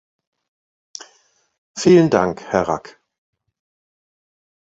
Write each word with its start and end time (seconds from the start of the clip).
Vielen 1.77 2.09
Dank, 2.09 2.41
Herr 2.47 2.67
Rack. 2.67 2.99